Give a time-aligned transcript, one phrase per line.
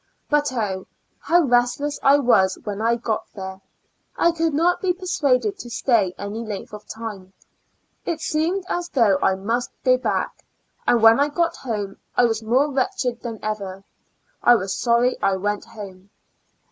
[0.31, 0.87] But O,
[1.19, 3.61] how restless I was when I got there;
[4.17, 7.33] I could not be per suaded to stay any length of time;
[8.03, 10.43] it seemed as though I must go back;
[10.87, 13.83] and when I got home I was more wretched than ever.
[14.41, 16.09] I was sorry I went home.